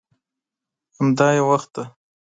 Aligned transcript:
همدا 0.97 1.27
یې 1.35 1.41
وخت 1.49 1.69
دی. 1.75 1.83